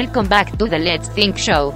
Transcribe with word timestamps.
Welcome 0.00 0.28
back 0.28 0.56
to 0.56 0.64
the 0.64 0.78
Let's 0.78 1.10
Think 1.10 1.36
show. 1.36 1.74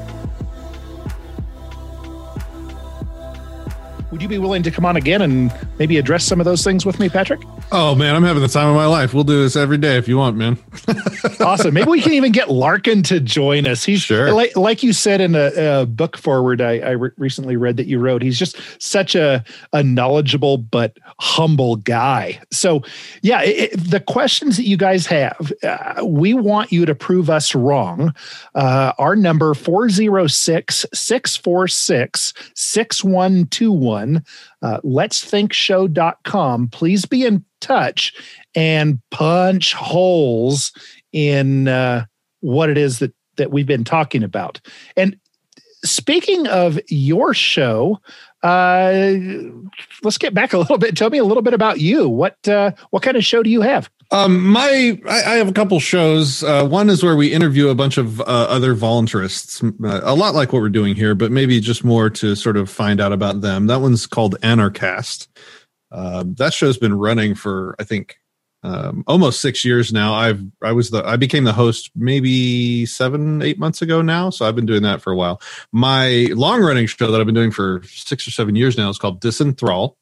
Would 4.11 4.23
you 4.23 4.29
be 4.29 4.39
willing 4.39 4.63
to 4.63 4.71
come 4.71 4.87
on 4.87 4.97
again 4.97 5.21
and 5.21 5.53
maybe 5.79 5.99
address 5.99 6.25
some 6.25 6.41
of 6.41 6.45
those 6.45 6.63
things 6.63 6.87
with 6.87 6.99
me, 6.99 7.09
Patrick? 7.09 7.41
Oh 7.73 7.95
man, 7.95 8.15
I'm 8.15 8.23
having 8.23 8.43
the 8.43 8.49
time 8.49 8.69
of 8.69 8.77
my 8.77 8.87
life. 8.87 9.15
We'll 9.15 9.25
do 9.25 9.43
this 9.43 9.57
every 9.57 9.79
day 9.79 9.97
if 9.97 10.07
you 10.09 10.19
want, 10.19 10.37
man. 10.37 10.59
awesome. 11.41 11.75
Maybe 11.75 11.91
we 11.91 12.01
can 12.01 12.13
even 12.13 12.33
get 12.33 12.49
Larken 12.49 13.05
to 13.09 13.21
join 13.21 13.67
us. 13.67 13.85
He's 13.85 14.03
sure. 14.03 14.33
like, 14.33 14.57
like 14.57 14.83
you 14.83 14.93
said 14.93 15.21
in 15.21 15.35
a, 15.35 15.81
a 15.83 15.87
book 15.87 16.17
foreword 16.17 16.61
I, 16.61 16.79
I 16.79 16.91
re- 16.91 17.11
recently 17.17 17.57
read 17.57 17.77
that 17.79 17.87
you 17.87 17.99
wrote. 17.99 18.23
He's 18.23 18.39
just 18.39 18.57
such 18.81 19.15
a, 19.15 19.43
a 19.73 19.83
knowledgeable 19.83 20.59
but 20.59 20.99
humble 21.19 21.77
guy. 21.77 22.41
So, 22.51 22.83
yeah, 23.23 23.43
it, 23.43 23.73
the 23.77 24.01
questions 24.01 24.57
that 24.57 24.65
you 24.65 24.77
guys 24.77 25.07
have, 25.07 25.53
uh, 25.63 26.05
we 26.05 26.35
want 26.35 26.73
you 26.73 26.87
to 26.87 26.95
prove 26.95 27.31
us 27.31 27.55
wrong. 27.55 28.15
Uh, 28.55 28.93
our 28.99 29.17
number 29.17 29.55
406 29.55 30.87
646 30.93 32.35
6121 32.55 34.25
uh, 34.65 34.81
let'sthinkshow.com. 35.69 36.69
Please 36.69 37.07
be 37.07 37.25
in 37.25 37.45
touch 37.61 38.15
and 38.55 39.01
punch 39.11 39.75
holes 39.75 40.73
in 41.13 41.69
uh, 41.69 42.05
what 42.41 42.71
it 42.71 42.79
is 42.79 42.99
that 42.99 43.15
that 43.37 43.51
we've 43.51 43.67
been 43.67 43.85
talking 43.85 44.23
about. 44.23 44.61
And 44.97 45.19
speaking 45.85 46.47
of 46.47 46.79
your 46.89 47.35
show, 47.35 48.01
uh, 48.45 49.15
let's 50.03 50.19
get 50.19 50.35
back 50.35 50.53
a 50.53 50.59
little 50.59 50.79
bit. 50.79 50.97
Tell 50.97 51.11
me 51.11 51.19
a 51.19 51.25
little 51.25 51.43
bit 51.43 51.55
about 51.55 51.81
you. 51.81 52.09
What 52.09 52.47
uh, 52.47 52.73
what 52.91 53.03
kind 53.03 53.17
of 53.17 53.25
show 53.25 53.43
do 53.43 53.51
you 53.51 53.63
have? 53.63 53.91
Um, 54.11 54.47
my 54.47 55.01
I, 55.09 55.23
I 55.23 55.35
have 55.37 55.49
a 55.49 55.53
couple 55.53 55.81
shows. 55.81 56.43
Uh, 56.43 56.67
one 56.67 56.91
is 56.91 57.03
where 57.03 57.17
we 57.17 57.33
interview 57.33 57.69
a 57.69 57.75
bunch 57.75 57.99
of 57.99 58.21
uh, 58.21 58.25
other 58.25 58.75
voluntarists, 58.75 59.63
uh, 59.85 60.01
a 60.05 60.15
lot 60.15 60.35
like 60.35 60.53
what 60.53 60.63
we're 60.63 60.69
doing 60.69 60.95
here, 60.95 61.15
but 61.15 61.33
maybe 61.33 61.61
just 61.61 61.85
more 61.85 62.11
to 62.11 62.35
sort 62.35 62.57
of 62.57 62.71
find 62.71 63.01
out 63.01 63.13
about 63.13 63.41
them. 63.41 63.67
That 63.67 63.81
one's 63.81 64.07
called 64.07 64.37
Anarchast. 64.43 65.29
Uh, 65.91 66.25
that 66.37 66.53
show's 66.53 66.79
been 66.79 66.95
running 66.95 67.35
for 67.35 67.77
I 67.79 67.85
think 67.85 68.17
um, 68.63 69.05
almost 69.07 69.41
six 69.41 69.65
years 69.65 69.93
now. 69.93 70.15
I've 70.15 70.43
I 70.63 70.73
was 70.73 70.91
the 70.91 71.05
I 71.05 71.17
became 71.17 71.45
the 71.45 71.53
host 71.53 71.91
maybe 71.95 72.87
seven 72.87 73.43
eight 73.43 73.59
months 73.59 73.83
ago 73.83 74.03
now, 74.03 74.31
so 74.31 74.47
I've 74.47 74.57
been 74.57 74.67
doing 74.67 74.83
that 74.83 75.03
for 75.03 75.13
a 75.13 75.17
while. 75.17 75.41
My 75.71 76.29
long 76.31 76.63
running 76.63 76.87
show 76.87 77.11
that 77.11 77.21
I've 77.21 77.27
been 77.27 77.35
doing 77.35 77.51
for 77.51 77.83
six 77.85 78.27
or 78.27 78.31
seven 78.31 78.57
years 78.57 78.77
now 78.77 78.89
is 78.89 78.99
called 78.99 79.21
Disenthrall 79.21 79.97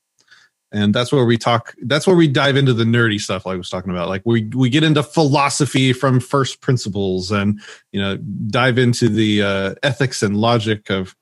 and 0.72 0.94
that's 0.94 1.12
where 1.12 1.24
we 1.24 1.36
talk 1.36 1.74
that's 1.82 2.06
where 2.06 2.16
we 2.16 2.26
dive 2.26 2.56
into 2.56 2.72
the 2.72 2.84
nerdy 2.84 3.20
stuff 3.20 3.44
like 3.46 3.54
i 3.54 3.56
was 3.56 3.68
talking 3.70 3.90
about. 3.90 4.08
Like 4.08 4.22
we 4.24 4.44
we 4.54 4.70
get 4.70 4.82
into 4.82 5.02
philosophy 5.02 5.92
from 5.92 6.18
first 6.18 6.60
principles 6.60 7.30
and 7.30 7.60
you 7.92 8.00
know 8.00 8.16
dive 8.16 8.78
into 8.78 9.08
the 9.08 9.42
uh, 9.42 9.74
ethics 9.82 10.22
and 10.22 10.36
logic 10.36 10.90
of 10.90 11.14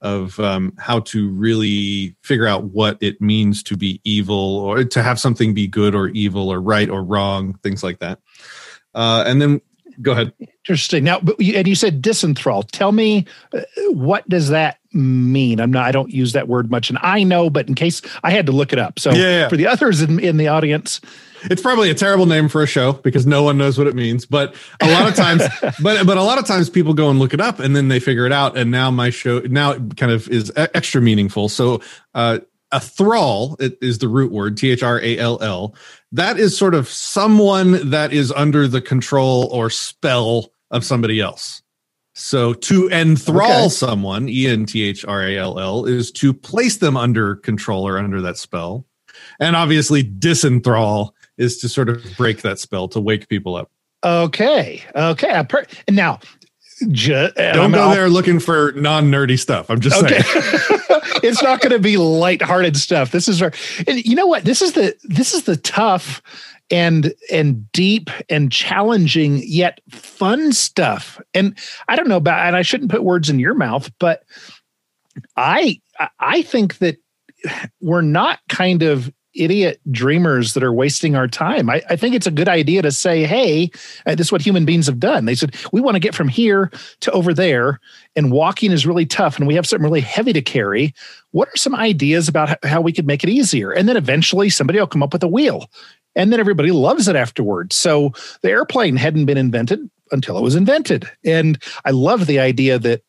of 0.00 0.38
um, 0.38 0.72
how 0.78 1.00
to 1.00 1.28
really 1.30 2.14
figure 2.22 2.46
out 2.46 2.64
what 2.64 2.96
it 3.00 3.20
means 3.20 3.62
to 3.64 3.76
be 3.76 4.00
evil 4.04 4.58
or 4.58 4.84
to 4.84 5.02
have 5.02 5.18
something 5.18 5.54
be 5.54 5.66
good 5.66 5.94
or 5.94 6.08
evil 6.08 6.52
or 6.52 6.60
right 6.60 6.88
or 6.88 7.02
wrong 7.02 7.54
things 7.62 7.82
like 7.82 7.98
that. 7.98 8.20
Uh, 8.94 9.24
and 9.26 9.42
then 9.42 9.60
go 10.00 10.12
ahead. 10.12 10.32
Interesting. 10.40 11.04
Now 11.04 11.18
and 11.18 11.68
you 11.68 11.74
said 11.74 12.02
disenthrall 12.02 12.68
tell 12.70 12.92
me 12.92 13.26
uh, 13.52 13.60
what 13.90 14.28
does 14.28 14.48
that 14.48 14.78
mean? 14.92 15.60
I'm 15.60 15.70
not 15.70 15.86
i 15.86 15.92
don't 15.92 16.10
use 16.10 16.32
that 16.32 16.48
word 16.48 16.70
much 16.70 16.88
and 16.88 16.98
i 17.02 17.22
know 17.22 17.50
but 17.50 17.68
in 17.68 17.74
case 17.74 18.00
i 18.24 18.30
had 18.30 18.46
to 18.46 18.52
look 18.52 18.72
it 18.72 18.78
up. 18.78 18.98
So 18.98 19.10
yeah, 19.10 19.40
yeah. 19.40 19.48
for 19.48 19.56
the 19.56 19.66
others 19.66 20.00
in, 20.00 20.18
in 20.18 20.36
the 20.36 20.48
audience. 20.48 21.00
It's 21.44 21.62
probably 21.62 21.88
a 21.88 21.94
terrible 21.94 22.26
name 22.26 22.48
for 22.48 22.62
a 22.62 22.66
show 22.66 22.94
because 22.94 23.24
no 23.24 23.44
one 23.44 23.58
knows 23.58 23.78
what 23.78 23.86
it 23.86 23.94
means 23.94 24.26
but 24.26 24.54
a 24.80 24.90
lot 24.90 25.08
of 25.08 25.14
times 25.14 25.42
but 25.82 26.06
but 26.06 26.16
a 26.16 26.22
lot 26.22 26.38
of 26.38 26.46
times 26.46 26.70
people 26.70 26.94
go 26.94 27.10
and 27.10 27.18
look 27.18 27.34
it 27.34 27.40
up 27.40 27.60
and 27.60 27.76
then 27.76 27.88
they 27.88 28.00
figure 28.00 28.26
it 28.26 28.32
out 28.32 28.56
and 28.56 28.70
now 28.70 28.90
my 28.90 29.10
show 29.10 29.40
now 29.40 29.72
it 29.72 29.96
kind 29.96 30.12
of 30.12 30.28
is 30.28 30.52
extra 30.56 31.00
meaningful. 31.00 31.48
So 31.48 31.80
uh 32.14 32.38
a 32.72 32.80
thrall 32.80 33.56
is 33.60 33.98
the 33.98 34.08
root 34.08 34.30
word 34.30 34.56
t-h-r-a-l-l 34.56 35.74
that 36.12 36.38
is 36.38 36.56
sort 36.56 36.74
of 36.74 36.88
someone 36.88 37.90
that 37.90 38.12
is 38.12 38.32
under 38.32 38.66
the 38.66 38.80
control 38.80 39.48
or 39.52 39.70
spell 39.70 40.50
of 40.70 40.84
somebody 40.84 41.20
else. 41.20 41.62
So 42.14 42.52
to 42.52 42.88
enthrall 42.90 43.66
okay. 43.66 43.68
someone, 43.68 44.28
E 44.28 44.48
N 44.48 44.66
T 44.66 44.82
H 44.82 45.04
R 45.04 45.22
A 45.22 45.36
L 45.36 45.58
L, 45.58 45.84
is 45.84 46.10
to 46.12 46.34
place 46.34 46.78
them 46.78 46.96
under 46.96 47.36
control 47.36 47.86
or 47.86 47.96
under 47.96 48.20
that 48.22 48.36
spell. 48.36 48.86
And 49.38 49.54
obviously, 49.54 50.02
disenthrall 50.02 51.10
is 51.36 51.58
to 51.58 51.68
sort 51.68 51.88
of 51.88 52.02
break 52.16 52.42
that 52.42 52.58
spell 52.58 52.88
to 52.88 53.00
wake 53.00 53.28
people 53.28 53.54
up. 53.54 53.70
Okay. 54.04 54.82
Okay. 54.96 55.44
And 55.86 55.96
now, 55.96 56.18
just, 56.90 57.34
don't 57.36 57.72
go 57.72 57.90
there 57.90 58.08
looking 58.08 58.40
for 58.40 58.72
non 58.72 59.10
nerdy 59.10 59.38
stuff. 59.38 59.70
I'm 59.70 59.80
just 59.80 60.02
okay. 60.02 60.20
saying. 60.20 60.80
it's 61.22 61.42
not 61.42 61.60
going 61.60 61.72
to 61.72 61.78
be 61.78 61.96
light-hearted 61.96 62.76
stuff. 62.76 63.10
This 63.10 63.28
is, 63.28 63.42
and 63.42 64.04
you 64.04 64.14
know 64.14 64.26
what? 64.26 64.44
This 64.44 64.62
is 64.62 64.72
the 64.72 64.96
this 65.04 65.34
is 65.34 65.44
the 65.44 65.56
tough 65.56 66.22
and 66.70 67.14
and 67.32 67.70
deep 67.72 68.10
and 68.28 68.52
challenging 68.52 69.42
yet 69.44 69.80
fun 69.90 70.52
stuff. 70.52 71.20
And 71.34 71.58
I 71.88 71.96
don't 71.96 72.08
know 72.08 72.16
about, 72.16 72.46
and 72.46 72.56
I 72.56 72.62
shouldn't 72.62 72.90
put 72.90 73.04
words 73.04 73.30
in 73.30 73.38
your 73.38 73.54
mouth, 73.54 73.90
but 73.98 74.24
I 75.36 75.80
I 76.18 76.42
think 76.42 76.78
that 76.78 76.98
we're 77.80 78.00
not 78.02 78.40
kind 78.48 78.82
of 78.82 79.12
idiot 79.34 79.80
dreamers 79.90 80.54
that 80.54 80.62
are 80.62 80.72
wasting 80.72 81.14
our 81.14 81.28
time. 81.28 81.68
I, 81.68 81.82
I, 81.90 81.96
think 81.96 82.14
it's 82.14 82.26
a 82.26 82.32
good 82.32 82.48
idea 82.48 82.82
to 82.82 82.90
say, 82.90 83.24
hey, 83.24 83.70
uh, 84.06 84.14
this 84.14 84.28
is 84.28 84.32
what 84.32 84.42
human 84.42 84.64
beings 84.64 84.86
have 84.86 84.98
done. 84.98 85.26
They 85.26 85.34
said, 85.34 85.54
we 85.72 85.80
want 85.80 85.96
to 85.96 86.00
get 86.00 86.14
from 86.14 86.28
here 86.28 86.70
to 87.00 87.10
over 87.12 87.34
there, 87.34 87.78
and 88.16 88.32
walking 88.32 88.72
is 88.72 88.86
really 88.86 89.06
tough, 89.06 89.38
and 89.38 89.46
we 89.46 89.54
have 89.54 89.66
something 89.66 89.84
really 89.84 90.00
heavy 90.00 90.32
to 90.32 90.42
carry. 90.42 90.94
What 91.32 91.48
are 91.48 91.56
some 91.56 91.74
ideas 91.74 92.28
about 92.28 92.64
how 92.64 92.80
we 92.80 92.92
could 92.92 93.06
make 93.06 93.22
it 93.22 93.30
easier? 93.30 93.70
And 93.70 93.88
then 93.88 93.96
eventually 93.96 94.50
somebody 94.50 94.78
will 94.78 94.86
come 94.86 95.02
up 95.02 95.12
with 95.12 95.22
a 95.22 95.28
wheel, 95.28 95.68
and 96.16 96.32
then 96.32 96.40
everybody 96.40 96.70
loves 96.70 97.06
it 97.08 97.16
afterwards. 97.16 97.76
So 97.76 98.12
the 98.42 98.50
airplane 98.50 98.96
hadn't 98.96 99.26
been 99.26 99.38
invented 99.38 99.88
until 100.10 100.38
it 100.38 100.42
was 100.42 100.56
invented. 100.56 101.08
And 101.24 101.62
I 101.84 101.90
love 101.90 102.26
the 102.26 102.40
idea 102.40 102.78
that 102.78 103.02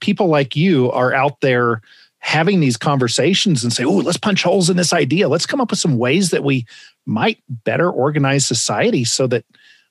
people 0.00 0.28
like 0.28 0.54
you 0.56 0.90
are 0.92 1.12
out 1.12 1.40
there 1.40 1.82
having 2.22 2.60
these 2.60 2.76
conversations 2.76 3.64
and 3.64 3.72
say, 3.72 3.84
oh, 3.84 3.96
let's 3.96 4.16
punch 4.16 4.44
holes 4.44 4.70
in 4.70 4.76
this 4.76 4.92
idea. 4.92 5.28
Let's 5.28 5.44
come 5.44 5.60
up 5.60 5.70
with 5.70 5.80
some 5.80 5.98
ways 5.98 6.30
that 6.30 6.44
we 6.44 6.64
might 7.04 7.42
better 7.48 7.90
organize 7.90 8.46
society 8.46 9.04
so 9.04 9.26
that 9.26 9.44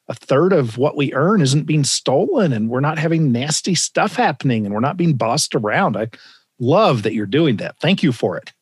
a 0.08 0.14
third 0.14 0.53
of 0.53 0.78
what 0.78 0.96
we 0.96 1.14
earn 1.14 1.41
isn't 1.41 1.66
being 1.66 1.84
stolen 1.84 2.53
and 2.53 2.70
we're 2.70 2.80
not 2.80 2.97
having 2.97 3.34
nasty 3.34 3.75
stuff 3.75 4.16
happening 4.16 4.66
and 4.66 4.74
we're 4.74 4.80
not 4.80 4.96
being 4.97 5.14
bossed 5.14 5.56
around. 5.56 5.97
I 5.97 6.08
love 6.58 7.03
that 7.03 7.14
you're 7.14 7.25
doing 7.25 7.58
that. 7.58 7.78
Thank 7.80 8.02
you 8.02 8.14
for 8.14 8.38
it. 8.38 8.53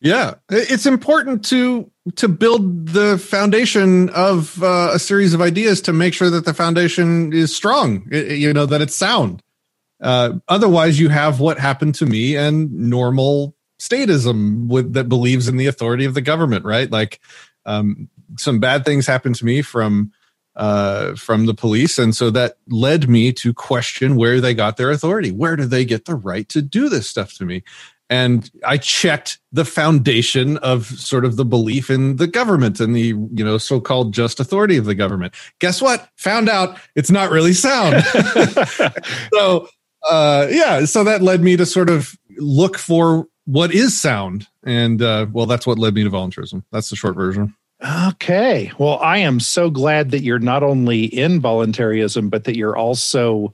Yeah, 0.00 0.34
it's 0.50 0.86
important 0.86 1.44
to 1.46 1.90
to 2.16 2.28
build 2.28 2.88
the 2.88 3.16
foundation 3.18 4.08
of 4.10 4.60
uh, 4.62 4.90
a 4.92 4.98
series 4.98 5.32
of 5.32 5.40
ideas 5.40 5.80
to 5.82 5.92
make 5.92 6.12
sure 6.12 6.28
that 6.28 6.44
the 6.44 6.52
foundation 6.52 7.32
is 7.32 7.54
strong. 7.54 8.08
You 8.12 8.52
know 8.52 8.66
that 8.66 8.82
it's 8.82 8.96
sound. 8.96 9.40
Uh, 10.02 10.34
otherwise, 10.48 10.98
you 10.98 11.08
have 11.08 11.40
what 11.40 11.58
happened 11.58 11.94
to 11.94 12.06
me 12.06 12.36
and 12.36 12.72
normal 12.72 13.54
statism 13.80 14.66
with, 14.68 14.92
that 14.94 15.08
believes 15.08 15.48
in 15.48 15.56
the 15.56 15.66
authority 15.66 16.04
of 16.04 16.14
the 16.14 16.20
government, 16.20 16.64
right? 16.64 16.90
Like 16.90 17.20
um, 17.64 18.08
some 18.36 18.58
bad 18.58 18.84
things 18.84 19.06
happened 19.06 19.36
to 19.36 19.44
me 19.44 19.62
from 19.62 20.12
uh, 20.54 21.14
from 21.14 21.46
the 21.46 21.54
police, 21.54 21.98
and 21.98 22.14
so 22.14 22.28
that 22.28 22.58
led 22.68 23.08
me 23.08 23.32
to 23.32 23.54
question 23.54 24.16
where 24.16 24.38
they 24.38 24.52
got 24.52 24.76
their 24.76 24.90
authority. 24.90 25.32
Where 25.32 25.56
do 25.56 25.64
they 25.64 25.86
get 25.86 26.04
the 26.04 26.14
right 26.14 26.46
to 26.50 26.60
do 26.60 26.90
this 26.90 27.08
stuff 27.08 27.32
to 27.38 27.46
me? 27.46 27.62
and 28.12 28.50
I 28.62 28.76
checked 28.76 29.38
the 29.52 29.64
foundation 29.64 30.58
of 30.58 30.84
sort 30.84 31.24
of 31.24 31.36
the 31.36 31.46
belief 31.46 31.88
in 31.88 32.16
the 32.16 32.26
government 32.26 32.78
and 32.78 32.94
the 32.94 33.00
you 33.00 33.42
know 33.42 33.56
so-called 33.56 34.12
just 34.12 34.38
authority 34.38 34.76
of 34.76 34.84
the 34.84 34.94
government. 34.94 35.34
Guess 35.60 35.80
what? 35.80 36.10
Found 36.18 36.50
out 36.50 36.78
it's 36.94 37.10
not 37.10 37.30
really 37.30 37.54
sound. 37.54 38.04
so 39.32 39.66
uh, 40.10 40.46
yeah, 40.50 40.84
so 40.84 41.04
that 41.04 41.22
led 41.22 41.42
me 41.42 41.56
to 41.56 41.66
sort 41.66 41.90
of 41.90 42.14
look 42.38 42.78
for 42.78 43.26
what 43.44 43.72
is 43.72 44.00
sound, 44.00 44.48
and 44.64 45.02
uh, 45.02 45.26
well, 45.32 45.46
that's 45.46 45.66
what 45.66 45.78
led 45.78 45.94
me 45.94 46.04
to 46.04 46.10
voluntarism. 46.10 46.64
That's 46.72 46.90
the 46.90 46.96
short 46.96 47.14
version. 47.14 47.54
Okay. 48.06 48.70
Well, 48.78 48.98
I 49.00 49.18
am 49.18 49.40
so 49.40 49.68
glad 49.68 50.12
that 50.12 50.22
you're 50.22 50.38
not 50.38 50.62
only 50.62 51.04
in 51.04 51.40
voluntarism, 51.40 52.28
but 52.28 52.44
that 52.44 52.56
you're 52.56 52.76
also 52.76 53.52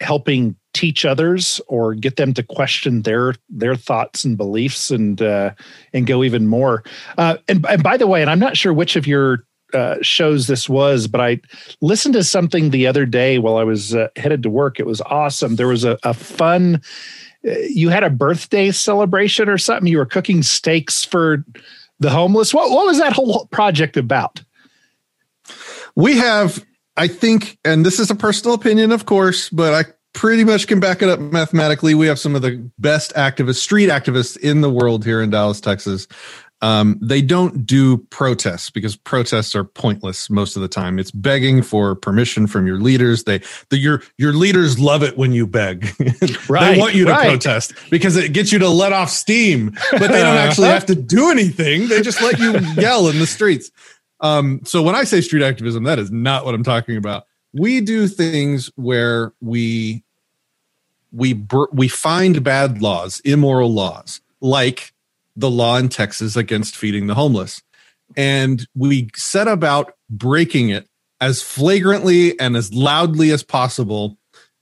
helping 0.00 0.56
teach 0.72 1.04
others 1.04 1.60
or 1.68 1.94
get 1.94 2.16
them 2.16 2.32
to 2.32 2.42
question 2.42 3.02
their 3.02 3.34
their 3.50 3.76
thoughts 3.76 4.24
and 4.24 4.38
beliefs 4.38 4.90
and 4.90 5.20
uh, 5.20 5.52
and 5.92 6.06
go 6.06 6.24
even 6.24 6.46
more. 6.46 6.82
Uh, 7.18 7.36
and, 7.48 7.66
and 7.68 7.82
by 7.82 7.96
the 7.96 8.06
way, 8.06 8.22
and 8.22 8.30
I'm 8.30 8.38
not 8.38 8.56
sure 8.56 8.72
which 8.72 8.96
of 8.96 9.06
your 9.06 9.44
uh, 9.74 9.96
shows 10.02 10.46
this 10.46 10.68
was, 10.68 11.06
but 11.06 11.20
I 11.20 11.40
listened 11.80 12.14
to 12.14 12.24
something 12.24 12.70
the 12.70 12.86
other 12.86 13.06
day 13.06 13.38
while 13.38 13.56
I 13.56 13.64
was 13.64 13.94
uh, 13.94 14.08
headed 14.16 14.42
to 14.44 14.50
work. 14.50 14.80
It 14.80 14.86
was 14.86 15.00
awesome. 15.02 15.56
There 15.56 15.68
was 15.68 15.84
a, 15.84 15.98
a 16.02 16.14
fun. 16.14 16.82
Uh, 17.46 17.52
you 17.68 17.88
had 17.88 18.04
a 18.04 18.10
birthday 18.10 18.70
celebration 18.70 19.48
or 19.48 19.58
something. 19.58 19.86
You 19.86 19.98
were 19.98 20.06
cooking 20.06 20.42
steaks 20.42 21.04
for 21.04 21.44
the 21.98 22.10
homeless. 22.10 22.54
What 22.54 22.70
what 22.70 22.86
was 22.86 22.98
that 22.98 23.12
whole 23.12 23.46
project 23.46 23.96
about? 23.96 24.42
We 25.94 26.16
have 26.16 26.64
I 26.96 27.08
think, 27.08 27.58
and 27.64 27.86
this 27.86 27.98
is 27.98 28.10
a 28.10 28.14
personal 28.14 28.54
opinion, 28.54 28.92
of 28.92 29.06
course, 29.06 29.48
but 29.48 29.72
I 29.72 29.90
pretty 30.12 30.44
much 30.44 30.66
can 30.66 30.80
back 30.80 31.00
it 31.02 31.08
up 31.08 31.18
mathematically. 31.18 31.94
We 31.94 32.06
have 32.08 32.18
some 32.18 32.34
of 32.34 32.42
the 32.42 32.70
best 32.78 33.14
activists, 33.14 33.56
street 33.56 33.88
activists 33.88 34.36
in 34.36 34.60
the 34.60 34.70
world 34.70 35.04
here 35.04 35.22
in 35.22 35.30
Dallas, 35.30 35.60
Texas. 35.60 36.06
Um, 36.62 36.98
they 37.00 37.22
don't 37.22 37.64
do 37.64 37.96
protests 38.10 38.68
because 38.68 38.94
protests 38.94 39.54
are 39.54 39.64
pointless 39.64 40.28
most 40.28 40.56
of 40.56 40.62
the 40.62 40.68
time. 40.68 40.98
It's 40.98 41.10
begging 41.10 41.62
for 41.62 41.94
permission 41.94 42.46
from 42.46 42.66
your 42.66 42.78
leaders. 42.78 43.24
They, 43.24 43.40
the, 43.70 43.78
your 43.78 44.02
your 44.18 44.34
leaders 44.34 44.78
love 44.78 45.02
it 45.02 45.16
when 45.16 45.32
you 45.32 45.46
beg. 45.46 45.94
Right, 46.48 46.74
they 46.74 46.80
want 46.80 46.94
you 46.94 47.04
to 47.04 47.12
right. 47.12 47.28
protest 47.28 47.74
because 47.90 48.16
it 48.16 48.32
gets 48.32 48.50
you 48.50 48.58
to 48.58 48.68
let 48.68 48.92
off 48.92 49.08
steam, 49.08 49.70
but 49.92 50.00
they 50.00 50.20
don't 50.20 50.36
actually 50.36 50.68
have 50.68 50.84
to 50.86 50.96
do 50.96 51.30
anything. 51.30 51.88
They 51.88 52.02
just 52.02 52.20
let 52.20 52.38
you 52.38 52.58
yell 52.80 53.08
in 53.08 53.18
the 53.18 53.26
streets. 53.26 53.70
Um, 54.20 54.60
so 54.64 54.82
when 54.82 54.94
I 54.94 55.04
say 55.04 55.20
street 55.20 55.44
activism, 55.44 55.84
that 55.84 55.98
is 55.98 56.10
not 56.10 56.44
what 56.44 56.54
I'm 56.54 56.64
talking 56.64 56.96
about. 56.96 57.24
We 57.52 57.80
do 57.80 58.08
things 58.08 58.70
where 58.74 59.32
we 59.40 60.02
we 61.12 61.32
br- 61.34 61.70
we 61.72 61.88
find 61.88 62.42
bad 62.42 62.82
laws, 62.82 63.20
immoral 63.24 63.72
laws, 63.72 64.20
like 64.40 64.92
the 65.40 65.50
law 65.50 65.76
in 65.76 65.88
Texas 65.88 66.36
against 66.36 66.76
feeding 66.76 67.06
the 67.06 67.14
homeless, 67.14 67.62
and 68.16 68.66
we 68.74 69.08
set 69.16 69.48
about 69.48 69.92
breaking 70.08 70.70
it 70.70 70.86
as 71.20 71.42
flagrantly 71.42 72.38
and 72.40 72.56
as 72.56 72.72
loudly 72.72 73.30
as 73.30 73.42
possible. 73.42 74.16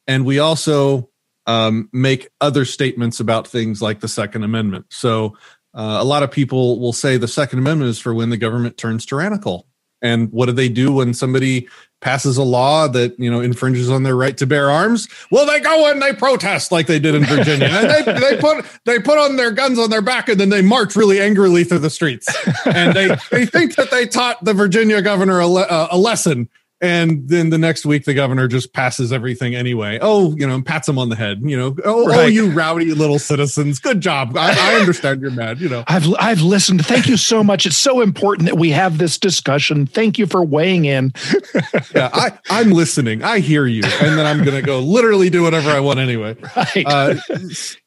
And 0.07 0.25
we 0.25 0.39
also 0.39 1.11
um, 1.47 1.89
make 1.93 2.29
other 2.41 2.65
statements 2.65 3.21
about 3.21 3.47
things 3.47 3.81
like 3.81 4.01
the 4.01 4.09
Second 4.09 4.43
Amendment. 4.43 4.87
So 4.91 5.37
uh, 5.75 5.99
a 6.01 6.05
lot 6.05 6.23
of 6.23 6.31
people 6.31 6.81
will 6.81 6.93
say 6.93 7.17
the 7.17 7.29
Second 7.29 7.61
Amendment 7.61 7.91
is 7.91 7.99
for 7.99 8.13
when 8.13 8.31
the 8.31 8.37
government 8.37 8.77
turns 8.77 9.07
tyrannical. 9.07 9.68
And 10.03 10.31
what 10.33 10.47
do 10.47 10.53
they 10.53 10.69
do 10.69 10.93
when 10.93 11.15
somebody 11.15 11.69
passes 12.01 12.37
a 12.37 12.43
law 12.45 12.87
that 12.87 13.19
you 13.19 13.29
know 13.29 13.41
infringes 13.41 13.91
on 13.91 14.05
their 14.05 14.15
right 14.15 14.37
to 14.37 14.47
bear 14.47 14.71
arms? 14.71 15.09
Well, 15.31 15.47
they 15.47 15.61
go 15.61 15.91
and 15.91 16.01
they 16.01 16.13
protest 16.13 16.71
like 16.71 16.87
they 16.87 16.99
did 16.99 17.15
in 17.15 17.25
Virginia, 17.25 17.67
and 17.67 17.91
they, 17.91 18.21
they 18.21 18.37
put 18.37 18.65
they 18.85 18.99
put 19.01 19.19
on 19.19 19.37
their 19.37 19.51
guns 19.51 19.79
on 19.79 19.91
their 19.91 20.03
back, 20.03 20.29
and 20.29 20.39
then 20.39 20.49
they 20.51 20.63
march 20.63 20.95
really 20.95 21.21
angrily 21.21 21.65
through 21.65 21.81
the 21.81 21.91
streets. 21.91 22.29
And 22.67 22.95
they 22.95 23.09
they 23.31 23.47
think 23.47 23.77
that 23.77 23.91
they 23.91 24.07
taught 24.07 24.45
the 24.45 24.55
Virginia 24.55 25.03
governor 25.03 25.41
a, 25.41 25.47
le- 25.47 25.63
uh, 25.63 25.89
a 25.91 25.99
lesson, 25.99 26.49
and 26.81 27.29
then 27.29 27.51
the 27.51 27.59
next 27.59 27.85
week 27.85 28.05
the 28.05 28.15
governor 28.15 28.49
just 28.49 28.73
passes 28.73 29.13
everything 29.13 29.55
anyway. 29.55 29.99
Oh, 30.01 30.35
you 30.37 30.47
know, 30.47 30.61
pats 30.63 30.89
him 30.89 30.99
on 30.99 31.09
the 31.09 31.17
head. 31.17 31.41
You 31.43 31.57
know, 31.57 31.77
oh, 31.85 32.13
oh 32.13 32.27
you 32.27 32.51
rowdy 32.51 32.93
little 32.95 33.19
citizens, 33.19 33.79
good 33.79 34.01
job. 34.01 34.37
I, 34.37 34.57
I 34.59 34.81
understand 34.81 35.21
you're 35.21 35.31
mad. 35.31 35.61
You 35.61 35.69
know. 35.69 35.85
I've 35.87 36.07
I've 36.19 36.43
listened. 36.43 36.85
Thank 36.85 37.09
you 37.09 37.17
so 37.17 37.43
much. 37.43 37.67
It's 37.67 37.77
so 37.77 38.01
important 38.01 38.47
that 38.47 38.57
we 38.57 38.71
have 38.71 38.99
this 38.99 39.19
discussion. 39.19 39.87
Thank 39.87 40.19
you 40.19 40.27
for 40.27 40.45
weighing 40.45 40.85
in. 40.85 41.13
yeah, 41.95 42.11
I, 42.13 42.39
I'm 42.51 42.71
listening. 42.71 43.23
I 43.23 43.41
hear 43.41 43.67
you. 43.67 43.83
And 43.85 44.19
then 44.19 44.27
I'm 44.27 44.45
going 44.45 44.57
to 44.57 44.63
go 44.63 44.81
literally 44.81 45.31
do 45.31 45.43
whatever 45.43 45.71
I 45.71 45.81
want 45.81 45.99
anyway. 45.99 46.37
Right. 46.57 46.87
Uh, 46.87 47.15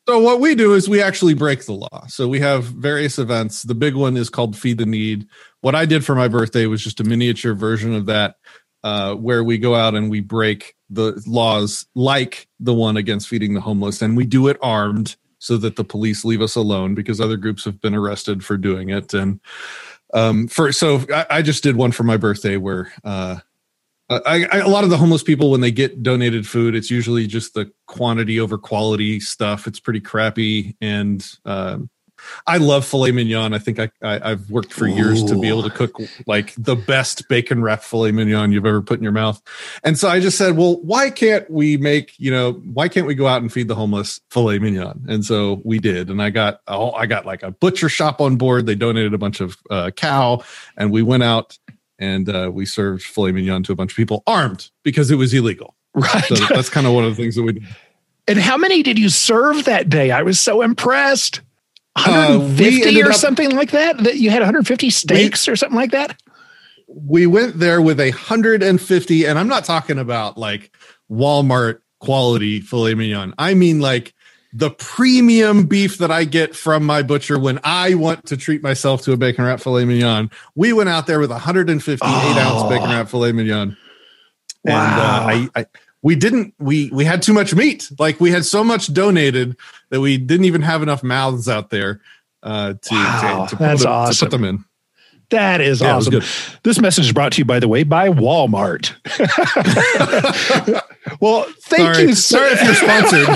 so, 0.08 0.20
what 0.20 0.40
we 0.40 0.56
do 0.56 0.74
is 0.74 0.90
we 0.90 1.02
actually 1.02 1.34
break 1.34 1.66
the 1.66 1.74
law. 1.74 2.06
So, 2.08 2.28
we 2.28 2.40
have 2.40 2.66
various 2.66 3.18
events. 3.18 3.64
The 3.64 3.76
big 3.76 3.96
one 3.96 4.18
is 4.18 4.30
called 4.30 4.58
Feed 4.58 4.78
the 4.78 4.86
Need. 4.86 5.28
What 5.62 5.76
I 5.76 5.86
did 5.86 6.04
for 6.06 6.16
my 6.16 6.28
birthday 6.28 6.66
was 6.66 6.84
just 6.84 7.00
a 7.00 7.04
miniature 7.04 7.54
version 7.54 7.94
of 7.94 8.08
that, 8.08 8.36
uh, 8.84 9.16
where 9.16 9.44
we 9.44 9.58
go 9.58 9.76
out 9.76 9.96
and 9.96 10.10
we 10.10 10.20
break 10.20 10.76
the 10.90 11.22
laws 11.26 11.86
like 11.96 12.48
the 12.60 12.74
one 12.74 12.98
against 12.98 13.28
feeding 13.28 13.54
the 13.54 13.62
homeless. 13.62 14.02
And 14.02 14.18
we 14.18 14.26
do 14.26 14.48
it 14.48 14.58
armed 14.62 15.16
so 15.40 15.58
that 15.58 15.76
the 15.76 15.84
police 15.84 16.24
leave 16.24 16.42
us 16.42 16.56
alone 16.56 16.94
because 16.96 17.20
other 17.20 17.38
groups 17.38 17.66
have 17.66 17.82
been 17.82 17.96
arrested 17.96 18.44
for 18.44 18.58
doing 18.58 18.90
it. 18.90 19.14
And 19.14 19.40
um, 20.14 20.48
for 20.48 20.72
so 20.72 21.06
I, 21.14 21.26
I 21.30 21.42
just 21.42 21.64
did 21.64 21.76
one 21.76 21.92
for 21.92 22.04
my 22.04 22.18
birthday 22.18 22.58
where 22.58 22.92
uh, 23.04 23.38
I, 24.12 24.46
I, 24.52 24.58
a 24.58 24.68
lot 24.68 24.84
of 24.84 24.90
the 24.90 24.98
homeless 24.98 25.24
people 25.24 25.52
when 25.52 25.62
they 25.62 25.72
get 25.72 26.04
donated 26.04 26.46
food, 26.46 26.76
it's 26.76 26.92
usually 26.92 27.28
just 27.28 27.54
the 27.54 27.72
quantity 27.88 28.40
over 28.40 28.58
quality 28.58 29.22
stuff. 29.22 29.68
It's 29.68 29.80
pretty 29.80 30.02
crappy, 30.02 30.76
and 30.82 31.26
um, 31.46 31.90
I 32.48 32.58
love 32.58 32.86
filet 32.86 33.12
mignon. 33.12 33.54
I 33.54 33.60
think 33.60 33.80
I, 33.80 33.90
I 34.02 34.32
I've 34.32 34.50
worked 34.50 34.74
for 34.74 34.88
years 34.88 35.24
to 35.26 35.40
be 35.40 35.48
able 35.48 35.64
to 35.64 35.70
cook 35.70 35.96
like 36.28 36.54
the 36.58 36.76
best 36.76 37.28
bacon 37.30 37.62
wrapped 37.62 37.84
filet 37.84 38.12
mignon 38.12 38.52
you've 38.52 38.66
ever 38.66 38.82
put 38.82 39.00
in 39.00 39.04
your 39.04 39.12
mouth. 39.12 39.42
And 39.84 39.98
so 39.98 40.10
I 40.10 40.20
just 40.20 40.38
said, 40.38 40.58
well, 40.58 40.82
why 40.82 41.10
can't 41.10 41.50
we 41.50 41.78
make 41.78 42.14
you 42.18 42.32
know 42.32 42.54
why 42.74 42.88
can't 42.88 43.08
we 43.08 43.16
go 43.16 43.28
out 43.28 43.42
and 43.42 43.52
feed 43.52 43.68
the 43.68 43.76
homeless 43.76 44.22
filet 44.30 44.60
mignon? 44.60 45.06
And 45.08 45.26
so 45.26 45.62
we 45.64 45.80
did, 45.80 46.10
and 46.10 46.22
I 46.22 46.30
got 46.30 46.62
oh 46.68 46.92
I 46.92 47.06
got 47.06 47.26
like 47.26 47.44
a 47.44 47.52
butcher 47.52 47.90
shop 47.90 48.22
on 48.22 48.38
board. 48.38 48.66
They 48.66 48.76
donated 48.76 49.14
a 49.14 49.18
bunch 49.18 49.42
of 49.42 49.58
uh, 49.70 49.92
cow, 49.92 50.44
and 50.78 50.92
we 50.92 51.02
went 51.02 51.24
out 51.24 51.58
and 52.02 52.28
uh, 52.28 52.50
we 52.52 52.66
served 52.66 53.04
filet 53.04 53.32
mignon 53.32 53.64
to 53.64 53.72
a 53.72 53.76
bunch 53.76 53.92
of 53.92 53.96
people 53.96 54.24
armed 54.28 54.70
because 54.84 55.12
it 55.12 55.16
was 55.16 55.34
illegal. 55.34 55.76
right. 55.94 56.24
So 56.26 56.36
that's 56.36 56.70
kind 56.70 56.88
of 56.88 56.94
one 56.94 57.06
of 57.06 57.16
the 57.16 57.22
things 57.22 57.36
that 57.36 57.44
we 57.44 57.54
did. 57.54 57.64
and 58.28 58.40
how 58.40 58.58
many 58.58 58.82
did 58.82 58.98
you 58.98 59.10
serve 59.10 59.66
that 59.66 59.90
day? 59.90 60.12
I 60.12 60.24
was 60.24 60.40
so 60.40 60.62
impressed. 60.62 61.42
Uh, 61.96 62.28
we 62.32 62.38
150 62.38 62.88
ended 62.88 63.06
or 63.06 63.10
up- 63.12 63.16
something 63.16 63.52
like 63.52 63.72
that. 63.72 63.98
That 64.00 64.18
you 64.18 64.30
had 64.30 64.40
150 64.40 64.90
steaks 64.90 65.48
or 65.48 65.56
something 65.56 65.76
like 65.78 65.92
that. 65.92 66.20
We 66.88 67.26
went 67.28 67.58
there 67.60 67.82
with 67.82 68.00
a 68.00 68.12
150, 68.12 69.26
and 69.26 69.40
I'm 69.40 69.48
not 69.48 69.64
talking 69.66 69.98
about 70.00 70.38
like 70.38 70.76
Walmart 71.10 71.80
quality 72.00 72.60
filet 72.62 72.96
mignon. 72.96 73.34
I 73.38 73.54
mean 73.54 73.80
like 73.80 74.14
the 74.54 74.72
premium 74.72 75.66
beef 75.66 76.00
that 76.00 76.12
I 76.12 76.26
get 76.26 76.56
from 76.56 76.86
my 76.86 77.02
butcher 77.04 77.40
when 77.40 77.60
I 77.64 77.94
want 77.94 78.26
to 78.28 78.36
treat 78.38 78.62
myself 78.62 79.02
to 79.04 79.14
a 79.14 79.18
bacon 79.18 79.46
wrap 79.46 79.62
filet 79.62 79.86
mignon. 79.86 80.30
We 80.56 80.74
went 80.74 80.90
out 80.90 81.08
there 81.08 81.20
with 81.20 81.30
a 81.30 81.36
158 81.36 82.00
Oh. 82.02 82.40
ounce 82.40 82.70
bacon 82.70 82.90
wrap 82.90 83.08
filet 83.08 83.32
mignon. 83.32 83.78
And 84.66 84.74
Wow. 84.74 85.28
uh, 85.28 85.28
I, 85.28 85.50
I 85.56 85.66
we 86.04 86.16
didn't 86.16 86.54
we 86.60 86.90
we 86.92 87.06
had 87.06 87.22
too 87.22 87.34
much 87.34 87.54
meat. 87.54 87.90
Like 88.00 88.20
we 88.20 88.32
had 88.32 88.46
so 88.46 88.64
much 88.64 88.94
donated 88.94 89.56
that 89.90 90.02
we 90.02 90.18
didn't 90.18 90.46
even 90.46 90.62
have 90.62 90.82
enough 90.82 91.04
mouths 91.04 91.48
out 91.48 91.70
there 91.70 92.02
uh, 92.44 92.74
to, 92.82 92.94
Wow, 92.94 93.46
to, 93.46 93.50
to, 93.52 93.56
put 93.58 93.62
that's 93.64 93.82
them, 93.84 93.88
to 93.90 93.94
awesome. 93.94 94.26
put 94.26 94.32
them 94.32 94.44
in. 94.44 94.66
That 95.30 95.62
is 95.62 95.80
Yeah, 95.80 95.96
awesome. 95.96 96.22
This 96.64 96.80
message 96.82 97.06
is 97.06 97.14
brought 97.14 97.32
to 97.34 97.38
you, 97.38 97.46
by 97.46 97.60
the 97.60 97.68
way, 97.70 97.84
by 97.84 98.10
Walmart. 98.10 98.92
well, 101.22 101.46
thank 101.64 101.96
sorry, 101.96 102.08
you. 102.08 102.16
so- 102.16 102.38
sorry 102.38 102.52
if 102.52 102.64
you're 102.64 102.76
sponsored. 102.76 103.28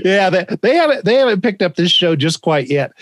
yeah, 0.04 0.30
they, 0.30 0.46
they 0.62 0.76
haven't 0.76 1.04
they 1.04 1.14
haven't 1.14 1.42
picked 1.42 1.60
up 1.60 1.74
this 1.76 1.90
show 1.90 2.16
just 2.16 2.40
quite 2.40 2.68
yet. 2.68 2.92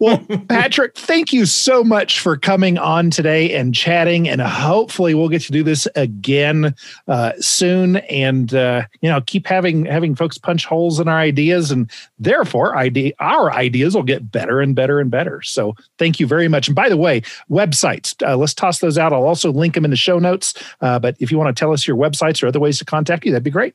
Well, 0.00 0.16
Patrick, 0.48 0.96
thank 0.96 1.30
you 1.30 1.44
so 1.44 1.84
much 1.84 2.20
for 2.20 2.38
coming 2.38 2.78
on 2.78 3.10
today 3.10 3.54
and 3.54 3.74
chatting, 3.74 4.30
and 4.30 4.40
hopefully 4.40 5.12
we'll 5.12 5.28
get 5.28 5.42
to 5.42 5.52
do 5.52 5.62
this 5.62 5.86
again 5.94 6.74
uh, 7.06 7.32
soon. 7.38 7.96
And 7.96 8.54
uh, 8.54 8.84
you 9.02 9.10
know, 9.10 9.20
keep 9.20 9.46
having 9.46 9.84
having 9.84 10.14
folks 10.14 10.38
punch 10.38 10.64
holes 10.64 11.00
in 11.00 11.08
our 11.08 11.18
ideas, 11.18 11.70
and 11.70 11.90
therefore, 12.18 12.78
idea 12.78 13.12
our 13.20 13.52
ideas 13.52 13.94
will 13.94 14.02
get 14.02 14.32
better 14.32 14.62
and 14.62 14.74
better 14.74 15.00
and 15.00 15.10
better. 15.10 15.42
So, 15.42 15.76
thank 15.98 16.18
you 16.18 16.26
very 16.26 16.48
much. 16.48 16.66
And 16.66 16.74
by 16.74 16.88
the 16.88 16.96
way, 16.96 17.20
websites, 17.50 18.14
uh, 18.26 18.38
let's 18.38 18.54
toss 18.54 18.78
those 18.78 18.96
out. 18.96 19.12
I'll 19.12 19.26
also 19.26 19.52
link 19.52 19.74
them 19.74 19.84
in 19.84 19.90
the 19.90 19.98
show 19.98 20.18
notes. 20.18 20.54
Uh, 20.80 20.98
but 20.98 21.14
if 21.20 21.30
you 21.30 21.36
want 21.36 21.54
to 21.54 21.60
tell 21.60 21.74
us 21.74 21.86
your 21.86 21.98
websites 21.98 22.42
or 22.42 22.46
other 22.46 22.58
ways 22.58 22.78
to 22.78 22.86
contact 22.86 23.26
you, 23.26 23.32
that'd 23.32 23.44
be 23.44 23.50
great. 23.50 23.74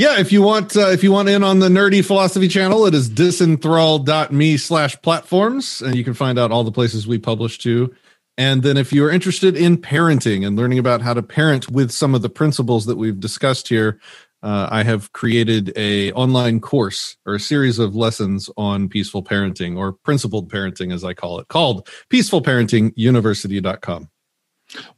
Yeah, 0.00 0.18
if 0.18 0.32
you 0.32 0.40
want 0.40 0.78
uh, 0.78 0.88
if 0.88 1.04
you 1.04 1.12
want 1.12 1.28
in 1.28 1.44
on 1.44 1.58
the 1.58 1.68
nerdy 1.68 2.02
philosophy 2.02 2.48
channel, 2.48 2.86
it 2.86 2.94
is 2.94 3.10
disenthrall.me 3.10 4.56
slash 4.56 4.96
platforms, 5.02 5.82
and 5.82 5.94
you 5.94 6.04
can 6.04 6.14
find 6.14 6.38
out 6.38 6.50
all 6.50 6.64
the 6.64 6.72
places 6.72 7.06
we 7.06 7.18
publish 7.18 7.58
to. 7.58 7.94
And 8.38 8.62
then 8.62 8.78
if 8.78 8.94
you 8.94 9.04
are 9.04 9.10
interested 9.10 9.58
in 9.58 9.76
parenting 9.76 10.46
and 10.46 10.56
learning 10.56 10.78
about 10.78 11.02
how 11.02 11.12
to 11.12 11.22
parent 11.22 11.70
with 11.70 11.90
some 11.90 12.14
of 12.14 12.22
the 12.22 12.30
principles 12.30 12.86
that 12.86 12.96
we've 12.96 13.20
discussed 13.20 13.68
here, 13.68 14.00
uh, 14.42 14.68
I 14.70 14.84
have 14.84 15.12
created 15.12 15.70
a 15.76 16.12
online 16.12 16.60
course 16.60 17.18
or 17.26 17.34
a 17.34 17.40
series 17.40 17.78
of 17.78 17.94
lessons 17.94 18.48
on 18.56 18.88
peaceful 18.88 19.22
parenting 19.22 19.76
or 19.76 19.92
principled 19.92 20.50
parenting, 20.50 20.94
as 20.94 21.04
I 21.04 21.12
call 21.12 21.40
it, 21.40 21.48
called 21.48 21.86
peacefulparentinguniversity.com. 22.08 24.08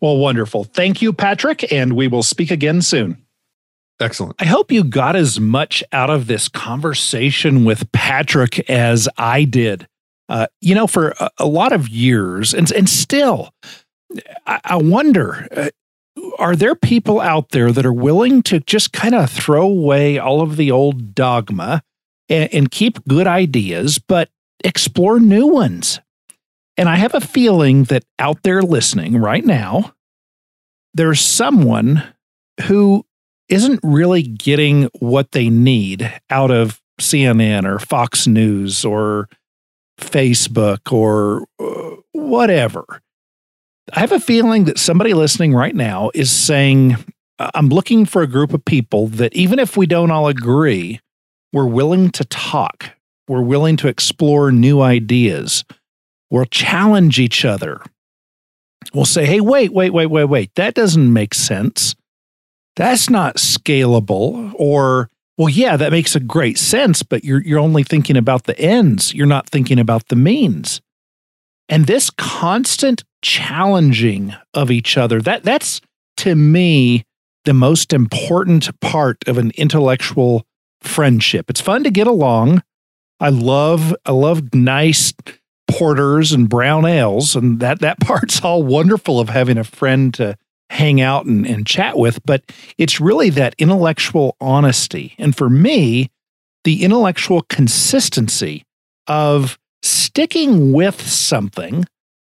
Well, 0.01 0.19
wonderful. 0.19 0.63
Thank 0.63 1.03
you, 1.03 1.13
Patrick, 1.13 1.73
and 1.73 1.95
we 1.95 2.07
will 2.07 2.23
speak 2.23 2.53
again 2.53 2.83
soon. 2.83 3.22
Excellent. 4.03 4.35
I 4.41 4.47
hope 4.47 4.73
you 4.73 4.83
got 4.83 5.15
as 5.15 5.39
much 5.39 5.85
out 5.93 6.11
of 6.11 6.27
this 6.27 6.49
conversation 6.49 7.65
with 7.65 7.91
Patrick 7.93 8.69
as 8.69 9.09
I 9.17 9.45
did. 9.45 9.87
Uh, 10.29 10.47
you 10.61 10.75
know, 10.75 10.87
for 10.87 11.15
a, 11.21 11.31
a 11.39 11.47
lot 11.47 11.73
of 11.73 11.89
years, 11.89 12.53
and 12.53 12.71
and 12.73 12.89
still, 12.89 13.53
I, 14.47 14.61
I 14.65 14.77
wonder: 14.77 15.47
uh, 15.55 15.71
are 16.39 16.57
there 16.57 16.75
people 16.75 17.21
out 17.21 17.51
there 17.51 17.71
that 17.71 17.87
are 17.87 17.93
willing 17.93 18.43
to 18.45 18.61
just 18.61 18.93
kind 18.93 19.15
of 19.15 19.31
throw 19.31 19.63
away 19.63 20.19
all 20.19 20.41
of 20.41 20.57
the 20.57 20.71
old 20.71 21.15
dogma 21.15 21.83
and, 22.29 22.53
and 22.53 22.71
keep 22.71 23.05
good 23.07 23.27
ideas, 23.27 23.99
but 23.99 24.31
explore 24.65 25.21
new 25.21 25.47
ones? 25.47 26.01
And 26.77 26.89
I 26.89 26.97
have 26.97 27.15
a 27.15 27.21
feeling 27.21 27.85
that 27.85 28.05
out 28.19 28.43
there 28.43 28.63
listening 28.63 29.19
right 29.19 29.45
now, 29.45 29.95
there's 30.95 31.21
someone 31.21 32.03
who 32.63 33.05
isn't 33.53 33.81
really 33.83 34.23
getting 34.23 34.89
what 35.01 35.33
they 35.33 35.51
need 35.51 36.11
out 36.31 36.51
of 36.51 36.81
CNN 36.99 37.67
or 37.67 37.79
Fox 37.79 38.27
News 38.27 38.83
or 38.83 39.29
Facebook 40.01 40.91
or 40.91 41.47
uh, 41.61 41.97
whatever. 42.13 42.85
I 43.93 44.01
have 44.01 44.13
a 44.13 44.21
feeling 44.21 44.65
that 44.65 44.79
somebody 44.79 45.13
listening 45.13 45.53
right 45.53 45.75
now 45.75 46.11
is 46.15 46.31
saying, 46.31 46.97
I'm 47.39 47.69
looking 47.69 48.07
for 48.07 48.23
a 48.23 48.27
group 48.27 48.55
of 48.55 48.65
people 48.65 49.09
that 49.09 49.35
even 49.35 49.59
if 49.59 49.77
we 49.77 49.87
don't 49.87 50.11
all 50.11 50.29
agree, 50.29 51.01
we're 51.53 51.67
willing 51.67 52.11
to 52.13 52.25
talk, 52.25 52.91
we're 53.29 53.43
willing 53.43 53.77
to 53.79 53.89
explore 53.89 54.51
new 54.51 54.81
ideas, 54.81 55.63
we'll 56.31 56.47
challenge 56.47 57.19
each 57.19 57.45
other. 57.45 57.83
We'll 58.95 59.05
say, 59.05 59.27
hey, 59.27 59.41
wait, 59.41 59.75
wait, 59.75 59.91
wait, 59.91 60.07
wait, 60.07 60.25
wait, 60.25 60.55
that 60.55 60.75
doesn't 60.75 61.13
make 61.13 61.35
sense. 61.35 61.95
That's 62.77 63.11
not 63.11 63.37
scalable. 63.37 64.53
Or, 64.57 65.09
well, 65.37 65.49
yeah, 65.49 65.77
that 65.77 65.93
makes 65.93 66.17
a 66.17 66.21
great 66.21 66.59
sense, 66.59 67.03
but 67.03 67.25
you're, 67.25 67.43
you're 67.43 67.59
only 67.59 67.83
thinking 67.83 68.17
about 68.17 68.45
the 68.45 68.59
ends, 68.59 69.15
you're 69.15 69.27
not 69.27 69.49
thinking 69.49 69.79
about 69.79 70.09
the 70.09 70.17
means. 70.17 70.81
And 71.69 71.87
this 71.87 72.11
constant 72.11 73.05
challenging 73.23 74.35
of 74.53 74.71
each 74.71 74.99
other, 74.99 75.21
that 75.23 75.45
that's 75.45 75.81
to 76.19 76.35
me 76.35 77.05
the 77.45 77.55
most 77.55 77.93
important 77.93 78.79
part 78.81 79.27
of 79.27 79.39
an 79.39 79.53
intellectual 79.57 80.45
friendship. 80.81 81.49
It's 81.49 81.61
fun 81.61 81.85
to 81.85 81.91
get 81.91 82.07
along. 82.07 82.63
I 83.21 83.29
love 83.29 83.95
I 84.05 84.13
love 84.13 84.53
nice 84.55 85.15
porters 85.69 86.33
and 86.33 86.49
brown 86.49 86.85
ales, 86.85 87.37
and 87.37 87.61
that 87.61 87.81
that 87.81 88.01
part's 88.01 88.43
all 88.43 88.63
wonderful 88.63 89.21
of 89.21 89.29
having 89.29 89.59
a 89.59 89.65
friend 89.65 90.13
to 90.15 90.37
hang 90.73 91.01
out 91.01 91.27
and, 91.27 91.47
and 91.47 91.67
chat 91.67 91.99
with. 91.99 92.25
But 92.25 92.43
it's 92.79 93.01
really 93.01 93.31
that 93.31 93.55
intellectual 93.59 94.37
honesty. 94.41 95.15
And 95.19 95.37
for 95.37 95.51
me, 95.51 96.11
the 96.65 96.83
intellectual 96.83 97.43
consistency 97.43 98.65
of 99.07 99.59
sticking 99.83 100.73
with 100.73 101.01
something, 101.01 101.85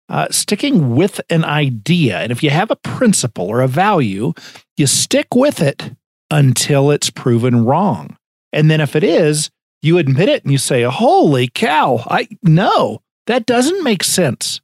uh, 0.08 0.28
sticking 0.30 0.94
with 0.94 1.20
an 1.30 1.44
idea. 1.44 2.18
And 2.18 2.30
if 2.30 2.42
you 2.42 2.50
have 2.50 2.70
a 2.70 2.76
principle 2.76 3.46
or 3.46 3.60
a 3.60 3.68
value, 3.68 4.34
you 4.76 4.86
stick 4.86 5.28
with 5.34 5.62
it 5.62 5.92
until 6.30 6.90
it's 6.90 7.10
proven 7.10 7.64
wrong. 7.64 8.16
And 8.52 8.70
then 8.70 8.80
if 8.80 8.94
it 8.96 9.04
is, 9.04 9.50
you 9.82 9.98
admit 9.98 10.28
it 10.28 10.42
and 10.42 10.52
you 10.52 10.58
say, 10.58 10.82
Holy 10.82 11.48
cow, 11.48 12.04
I 12.06 12.28
no, 12.42 13.00
that 13.26 13.46
doesn't 13.46 13.84
make 13.84 14.02
sense. 14.02 14.60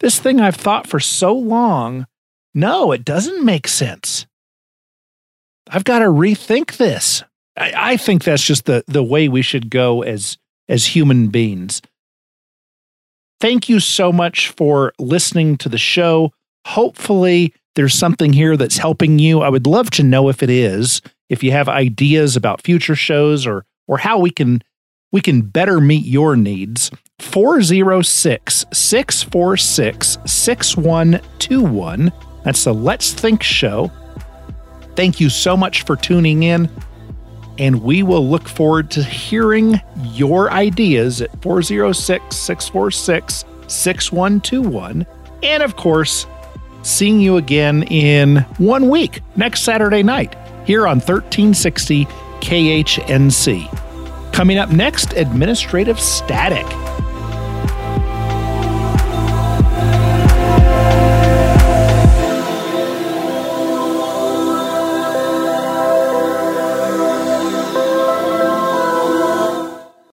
This 0.00 0.18
thing 0.18 0.40
I've 0.40 0.56
thought 0.56 0.86
for 0.86 1.00
so 1.00 1.32
long, 1.32 2.06
no, 2.54 2.92
it 2.92 3.04
doesn't 3.04 3.44
make 3.44 3.66
sense. 3.68 4.26
I've 5.68 5.84
got 5.84 6.00
to 6.00 6.06
rethink 6.06 6.76
this. 6.76 7.24
I, 7.56 7.72
I 7.76 7.96
think 7.96 8.24
that's 8.24 8.44
just 8.44 8.66
the, 8.66 8.84
the 8.86 9.02
way 9.02 9.28
we 9.28 9.42
should 9.42 9.70
go 9.70 10.02
as 10.02 10.38
as 10.68 10.86
human 10.86 11.28
beings. 11.28 11.82
Thank 13.40 13.68
you 13.68 13.80
so 13.80 14.10
much 14.12 14.48
for 14.50 14.92
listening 14.98 15.58
to 15.58 15.68
the 15.68 15.76
show. 15.76 16.32
Hopefully, 16.66 17.52
there's 17.74 17.92
something 17.92 18.32
here 18.32 18.56
that's 18.56 18.78
helping 18.78 19.18
you. 19.18 19.42
I 19.42 19.50
would 19.50 19.66
love 19.66 19.90
to 19.90 20.02
know 20.02 20.28
if 20.28 20.42
it 20.42 20.48
is. 20.48 21.02
If 21.28 21.42
you 21.42 21.52
have 21.52 21.68
ideas 21.68 22.36
about 22.36 22.62
future 22.62 22.96
shows 22.96 23.46
or 23.46 23.66
or 23.86 23.98
how 23.98 24.18
we 24.18 24.30
can 24.30 24.62
we 25.12 25.20
can 25.20 25.42
better 25.42 25.80
meet 25.80 26.06
your 26.06 26.36
needs. 26.36 26.90
406 27.20 28.64
646 28.72 30.18
6121. 30.24 32.12
That's 32.44 32.62
the 32.64 32.74
Let's 32.74 33.12
Think 33.12 33.42
show. 33.42 33.90
Thank 34.94 35.18
you 35.18 35.28
so 35.28 35.56
much 35.56 35.82
for 35.82 35.96
tuning 35.96 36.44
in 36.44 36.70
and 37.58 37.82
we 37.82 38.02
will 38.02 38.28
look 38.28 38.48
forward 38.48 38.90
to 38.92 39.02
hearing 39.02 39.80
your 40.02 40.50
ideas 40.50 41.20
at 41.20 41.30
406 41.42 42.34
646 42.36 43.44
6121. 43.66 45.06
And 45.42 45.62
of 45.62 45.76
course, 45.76 46.26
seeing 46.82 47.20
you 47.20 47.36
again 47.36 47.84
in 47.84 48.38
one 48.58 48.88
week, 48.88 49.20
next 49.36 49.62
Saturday 49.62 50.02
night, 50.02 50.36
here 50.66 50.86
on 50.86 50.96
1360 50.96 52.06
KHNC. 52.40 54.32
Coming 54.32 54.58
up 54.58 54.70
next, 54.70 55.12
administrative 55.12 56.00
static. 56.00 56.66